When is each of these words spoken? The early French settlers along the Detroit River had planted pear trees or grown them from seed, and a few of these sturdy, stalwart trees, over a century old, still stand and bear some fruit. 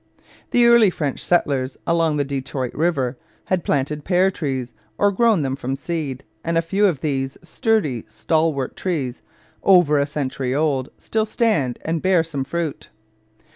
The 0.49 0.65
early 0.65 0.89
French 0.89 1.23
settlers 1.23 1.77
along 1.85 2.17
the 2.17 2.23
Detroit 2.23 2.73
River 2.73 3.19
had 3.45 3.63
planted 3.63 4.03
pear 4.03 4.31
trees 4.31 4.73
or 4.97 5.11
grown 5.11 5.43
them 5.43 5.55
from 5.55 5.75
seed, 5.75 6.23
and 6.43 6.57
a 6.57 6.61
few 6.63 6.87
of 6.87 7.01
these 7.01 7.37
sturdy, 7.43 8.05
stalwart 8.07 8.75
trees, 8.75 9.21
over 9.61 9.99
a 9.99 10.07
century 10.07 10.55
old, 10.55 10.89
still 10.97 11.27
stand 11.27 11.77
and 11.85 12.01
bear 12.01 12.23
some 12.23 12.43
fruit. 12.43 12.89